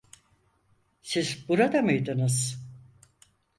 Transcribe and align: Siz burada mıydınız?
Siz 1.01 1.45
burada 1.49 1.81
mıydınız? 1.81 2.57